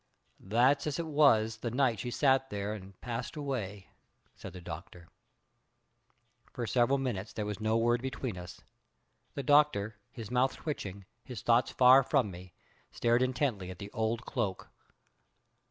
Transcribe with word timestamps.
"That's 0.39 0.87
as 0.87 0.97
it 0.97 1.05
was 1.05 1.57
the 1.57 1.69
night 1.69 1.99
she 1.99 2.09
sat 2.09 2.49
there 2.49 2.73
and 2.73 2.99
passed 3.01 3.35
away," 3.35 3.89
said 4.35 4.51
the 4.51 4.59
Doctor. 4.59 5.09
For 6.51 6.65
several 6.65 6.97
minutes 6.97 7.33
there 7.33 7.45
was 7.45 7.59
no 7.59 7.77
word 7.77 8.01
between 8.01 8.35
us. 8.35 8.61
The 9.35 9.43
Doctor, 9.43 9.97
his 10.09 10.31
mouth 10.31 10.55
twitching, 10.55 11.05
his 11.23 11.43
thoughts 11.43 11.69
far 11.69 12.01
from 12.01 12.31
me, 12.31 12.51
stared 12.91 13.21
intently 13.21 13.69
at 13.69 13.77
the 13.77 13.91
old 13.91 14.25
cloak. 14.25 14.71